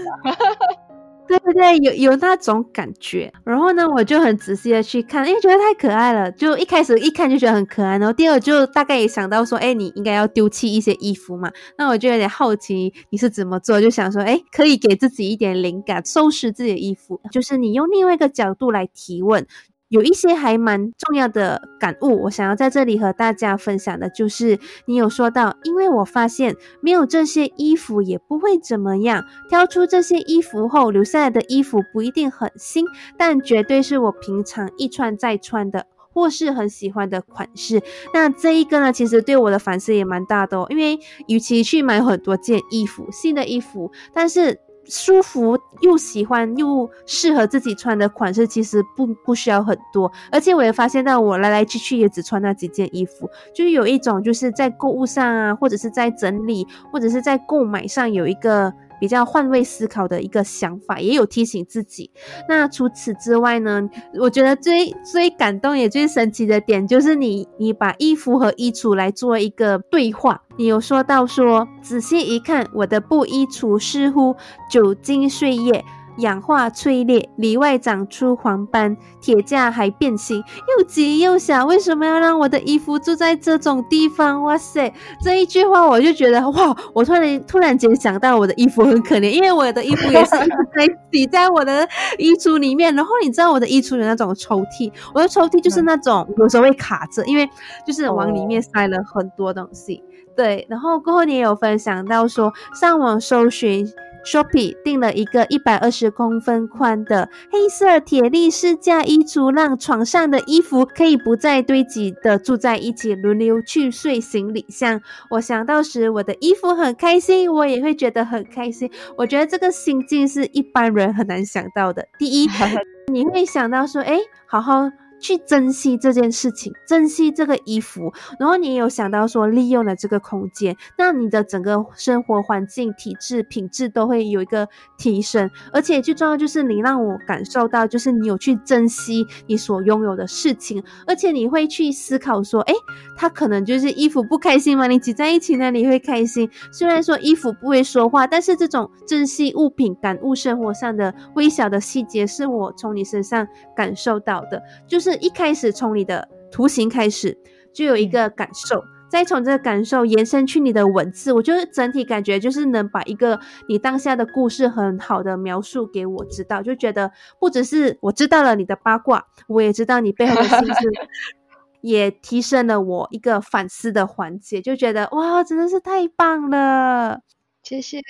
[0.03, 0.35] 上。
[1.27, 3.31] 对对对，有有那种感觉。
[3.43, 6.31] 然后呢，我就很仔细的去看，因为觉得太可爱了。
[6.31, 11.51] 就一开始一看就觉得很可爱，然后第二就大概也想到说，哎，你应该要丢弃一些衣服嘛。
[11.77, 17.19] 那我就有点好奇你是怎么做，就想说，哎，可以给自己一点灵感，收拾自己的衣服。
[17.31, 19.45] 就是你用另外一个角度来提问。
[19.89, 29.23] 有一些还蛮重要的感悟，我想要在这里和大家分享的，就是你有说到，因为我发现没有这些衣服也不会怎么样。
[29.49, 32.85] 挑出这些衣服后，留下来的衣服不一定很新，
[33.17, 37.81] 但绝对是我平常一穿再穿的，或是很喜欢的款式。
[38.13, 44.59] 那这一个呢，其实对我的反思也蛮大的哦，因为与其去买很多件衣服，新的衣服，但是。
[44.89, 50.11] 舒服又喜欢又适合自己穿的款式，其实不不需要很多。
[50.31, 58.73] 而且我也发现到，我来来去去也只穿那几件衣服，就是有一种就是在购物上啊，或者是在整理，或者是在购买上有一个。
[58.99, 62.09] 比较换位思考的一个想法，也有提醒自己。
[62.47, 63.89] 那除此之外呢？
[64.19, 70.41] 我觉得最最感动也最神奇的点，就是你你把衣服和衣橱来做一个对话。
[70.57, 74.35] 你有说到说，仔细一看，我的布衣橱似乎
[74.71, 75.83] 久经岁月。
[76.17, 80.43] 氧化脆裂，里外长出黄斑，铁架还变形，
[80.77, 81.65] 又急又小。
[81.65, 84.41] 为什么要让我的衣服住在这种地方？
[84.43, 84.91] 哇塞，
[85.21, 86.75] 这一句话我就觉得哇！
[86.93, 91.87] 我突然突然间想到我的衣服很可怜，因为我的衣服也是一直在挤在我的
[92.17, 92.93] 衣橱里面。
[92.95, 97.47] 然后你知道我的衣橱有那种抽屉，我的抽屉就是那种有时候会卡着，因为
[97.85, 100.03] 就是往里面塞了很多东西。
[100.35, 103.87] 对，然后过后你也有分享到说上网搜寻。
[104.25, 115.01] Shopee 订了一个一百二十公分宽的黑色铁力士架衣橱，让床上的衣服可以不再堆积的住在一起，轮流去睡行李箱。
[115.29, 118.91] 我想到时我的衣服很开心，我也会觉得很开心。
[119.17, 122.07] 我觉得这个心境是一般人很难想到的。
[122.19, 122.49] 第一，
[123.11, 124.91] 你会想到说，哎，好好。
[125.19, 142.73] 去珍惜这件事情，珍惜这个衣服，然后你有想到说利用了这个空间，那你的整个生活环境、体质、品质都会有一个提升，而且最重要就是你让我感受到，就是你有去珍惜你所拥有的事情，而且你会去思考说，哎，
[143.15, 144.85] 他可能就是衣服不开心吗？
[144.85, 146.47] 你挤在一起呢，你会开心。
[146.71, 155.06] 虽然说衣服不会说话，但是这种珍惜物品、感悟生活上的微小的细节，是我从你身上感受到的，就是。
[155.11, 157.37] 是一开始从你的图形开始
[157.73, 163.39] 就有一个感受，再从这个感受延伸去你的文字，我觉得整体感觉就是能把一个
[163.69, 170.91] 你当下的故事很好的描述给我知道，就觉得不只是我知道了你的八卦，我也知道你背后的心思，
[171.81, 177.21] 也提升了我一个反思的环节，就觉得哇，真的是太棒了，
[177.63, 178.01] 谢谢。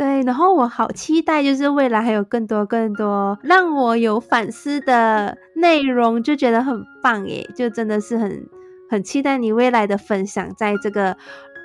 [0.00, 8.48] 对，然后我好期待，就是未来还有更多更多让我有反思的内容，就觉得很棒耶，就真的是很
[8.88, 11.18] 很期待你未来的分享，在这个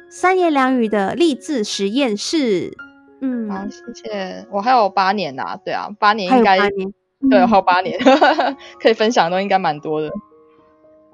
[0.10, 2.76] 三言两语的励志实验室。
[3.22, 4.46] 嗯，好，谢谢。
[4.52, 6.58] 我还有八年呐，对啊，八年还应该
[7.30, 7.98] 对，嗯还有八年，
[8.84, 10.12] 可以分享的东西应该蛮多的。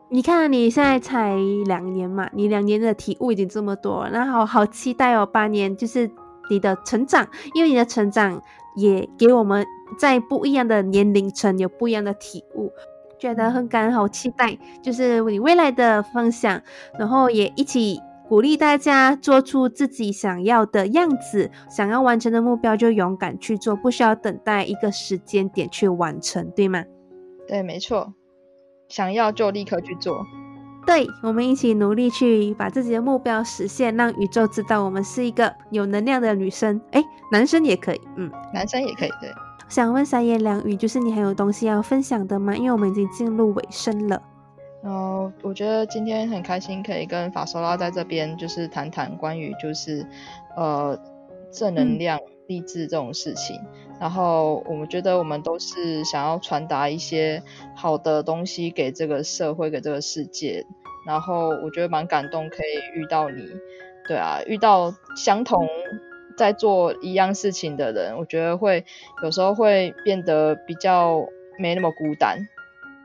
[0.10, 1.36] 你看你现在才
[1.68, 6.10] 两年嘛，你两年的体悟已经这么多了，那好好期待哦，八年就是
[6.50, 8.42] 你的成长，因为你的成长
[8.76, 9.66] 也给我们
[9.98, 12.72] 在不一样的年龄层有不一样的体悟，
[13.20, 16.62] 觉得很感，好期待，就是你未来的分享，
[16.98, 18.00] 然后也一起。
[18.30, 26.86] 鼓励大家做出自己想要的样子，想要完成的目标就勇敢去做，不需要等待一个时间点去完成，对吗？
[27.46, 28.14] 对，没错，
[28.88, 30.26] 想要就立刻去做。
[30.86, 36.82] 对，我们一起努力去把自己的目标实现，让宇宙知道我们是一个有能量的女生。
[36.92, 39.32] 哎，男生也可以，嗯，男生也可以，对。
[39.70, 42.54] 想问三言两语，就是你还有东西要分享的吗？
[42.56, 44.22] 因为我们已经进入尾声了。
[44.84, 50.06] 然后我觉得今天很开心，可以跟法索拉在这边就是谈谈关于就是
[50.58, 51.00] 呃
[51.54, 53.56] 正能量、励志这种事情。
[54.02, 57.44] 然后我们觉得我们都是想要传达一些
[57.76, 60.66] 好的东西给这个社会、给这个世界。
[61.06, 63.48] 然后我觉得蛮感动，可以遇到你，
[64.08, 65.68] 对啊，遇到相同
[66.36, 68.86] 在做一样事情的人，我觉得会
[69.24, 71.24] 有时候会变得比较
[71.60, 72.40] 没那么孤单。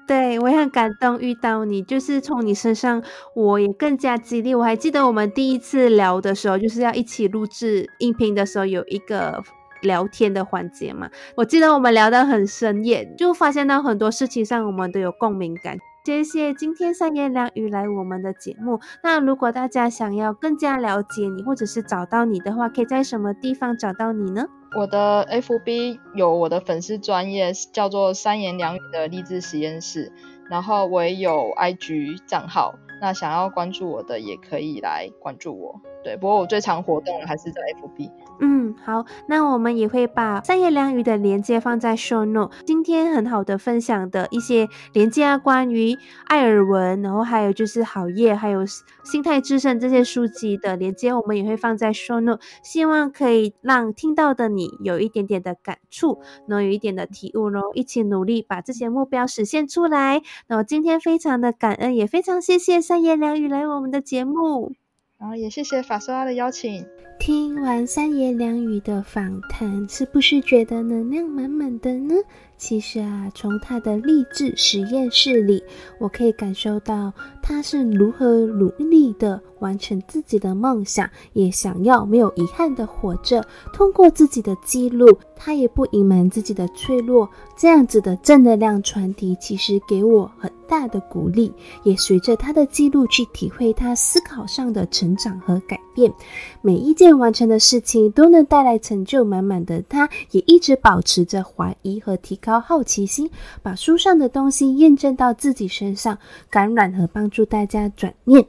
[0.06, 3.02] 对，我也很感动遇到你，就是从你身上，
[3.34, 4.54] 我也更加激励。
[4.54, 9.42] 我还记得我们第一次聊的时候，就是要一起录制音频的时候，有一个
[9.86, 11.08] 聊天的环节嘛。
[11.36, 15.78] 我记得我们聊得很深夜，就发现到很多事情上我们都有共鸣感。
[16.04, 18.78] 谢谢今天三言两语来我们的节目。
[19.02, 24.46] 那如果大家想要更加了解你，或者是找到你的话，可以在什么地方找到你呢？
[24.76, 30.12] 我的 FB 有我的粉丝专业叫做三言两语的励志实验室，
[30.48, 35.80] 然后我也有 IG 账号，那想要关注我的也可以来关注我。
[36.04, 38.12] 对，不过我最常活动还是在 FB。
[38.38, 42.52] 嗯，好，那我们也会把三言两语的连接放在 show note。
[42.66, 48.64] 今天很好的分享的一些连接啊，关于艾尔文，然后还有就是好业，还有
[49.04, 52.40] 心态制胜这些书籍的连接，我们也会放在 show note。
[52.62, 60.20] 希望可以让听到的你有一点点的感触，然后有一点的体悟，然后一起努力把这些目标实现出来。
[60.48, 64.72] 那我今天非常的感恩，也非常谢谢三言两语来我们的节目。
[65.18, 66.86] 然后也谢谢法苏拉的邀请。
[67.18, 72.14] 听完三言两语的访谈，是不是觉得能量满满的呢？
[72.58, 75.62] 其实啊，从他的励志实验室里，
[75.98, 83.44] 我可以感受到他是如何努力的完成自己的梦想，也想要没有遗憾的活着。
[83.72, 87.28] 通过自己的记录，他也不隐瞒自己的脆弱。
[87.56, 91.52] 这样子的正能量传递，其实给我很大的鼓励。
[91.84, 96.12] 也随着他的记录去体会他思考上的成长和改变。
[96.60, 103.28] 每一件完成的事情都能带来成就满满的他，也一直保持着怀疑和提高好奇心，
[103.60, 106.16] 把书上的东西验证到自己身上，
[106.48, 108.46] 感染和帮助大家转念。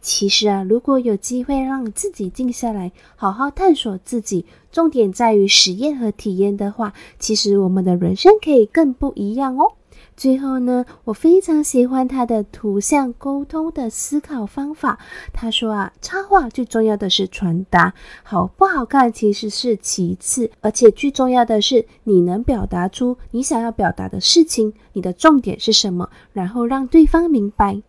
[0.00, 9.70] 其实啊，如果有机会让自己静下来，好好探索自己，重点在于实验和体验的话，其实我们的人生可以更不一样哦。
[10.18, 14.98] 最后呢，我非常喜欢他的图像沟通的思考方法。
[15.32, 17.94] 他说啊，插画最重要的是传达，
[18.24, 27.80] 好不好看其实是其次，而且最重要的是你能表达出你想要表达的事情，你的重点是什么，然后让对方明白。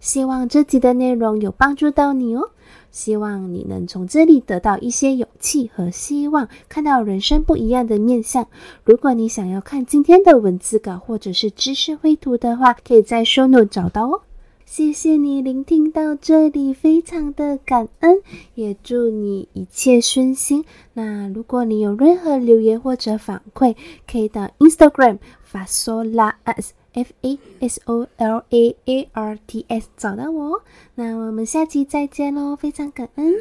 [0.00, 2.50] 希望这集的内容有帮助到你哦。
[2.90, 8.46] 希望你能从这里得到一些勇气和希望，看到人生不一样的面相。
[8.84, 14.22] 如果你想要看今天的文字稿或者是知识绘图的话，可以在 show note 找到哦。
[14.64, 18.20] 谢谢你聆听到这里，非常的感恩，
[18.54, 20.62] 也祝你一切顺心。
[20.92, 23.74] 那如果你有任何留言或者反馈，
[24.06, 25.18] 可以到 Instagram
[25.50, 30.62] fasola s f a s o l a a r t s 找到我。
[30.96, 33.34] 那我们下期再见喽，非常感恩，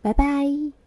[0.00, 0.81] 拜拜。